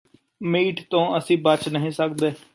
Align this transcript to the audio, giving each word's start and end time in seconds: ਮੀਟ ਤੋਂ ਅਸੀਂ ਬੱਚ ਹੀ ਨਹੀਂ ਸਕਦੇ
ਮੀਟ 0.41 0.81
ਤੋਂ 0.89 1.05
ਅਸੀਂ 1.17 1.37
ਬੱਚ 1.37 1.67
ਹੀ 1.67 1.71
ਨਹੀਂ 1.71 1.91
ਸਕਦੇ 1.91 2.31